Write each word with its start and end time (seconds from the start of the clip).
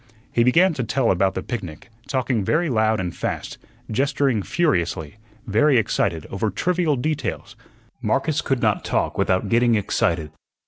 He 0.31 0.43
began 0.43 0.73
to 0.73 0.83
tell 0.83 1.11
about 1.11 1.35
the 1.35 1.43
picnic, 1.43 1.91
talking 2.07 2.43
very 2.43 2.69
loud 2.71 2.99
and 2.99 3.15
fast, 3.15 3.59
gesturing 3.91 4.41
furiously, 4.41 5.17
very 5.45 5.77
excited 5.77 6.25
over 6.31 6.49
trivial 6.49 6.95
details. 6.95 7.55
Marcus 8.01 8.41
could 8.41 8.63
not 8.63 8.83
talk 8.83 9.15
without 9.15 9.47
getting 9.47 9.75
excited. 9.75 10.31